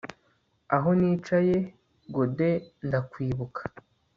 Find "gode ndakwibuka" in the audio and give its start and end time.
2.15-3.61